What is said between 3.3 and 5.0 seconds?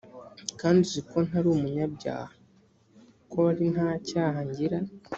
ko ari nta cyaha ngira